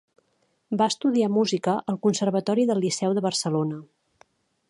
Va 0.81 0.87
estudiar 0.91 1.27
música 1.33 1.75
al 1.93 2.01
Conservatori 2.07 2.67
del 2.71 2.83
Liceu 2.87 3.17
de 3.19 3.25
Barcelona. 3.29 3.81